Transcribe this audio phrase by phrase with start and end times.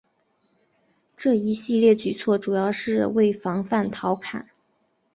[1.15, 4.49] 这一系列举措主要是为防范陶侃。